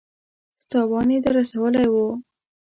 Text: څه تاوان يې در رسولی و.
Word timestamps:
څه 0.59 0.65
تاوان 0.71 1.07
يې 1.13 1.19
در 1.23 1.33
رسولی 1.39 1.87
و. 1.91 1.95